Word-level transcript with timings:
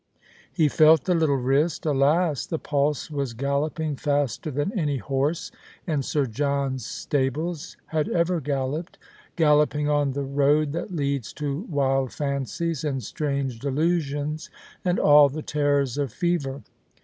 He 0.51 0.67
felt 0.67 1.03
the 1.03 1.13
little 1.13 1.35
wrist. 1.35 1.85
Alas! 1.85 2.47
the 2.47 2.57
pulse 2.57 3.11
was 3.11 3.35
galloping 3.35 3.95
faster 3.95 4.49
than 4.49 4.71
any 4.75 4.97
horse 4.97 5.51
in 5.85 6.01
Sir 6.01 6.25
John's 6.25 6.83
stables 6.83 7.77
had 7.85 8.09
ever 8.09 8.41
galloped— 8.41 8.97
galloping 9.35 9.87
on 9.89 10.13
the 10.13 10.23
road 10.23 10.71
that 10.71 10.89
leads 10.91 11.31
to 11.33 11.67
wild 11.69 12.11
fancies 12.11 12.83
and 12.83 13.03
strange 13.03 13.59
delusions 13.59 14.49
and 14.83 14.97
all 14.97 15.29
the 15.29 15.43
terrors 15.43 15.99
of 15.99 16.11
fever. 16.11 16.63